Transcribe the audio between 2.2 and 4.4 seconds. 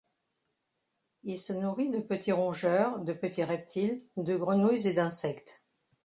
rongeurs, de petits reptiles, de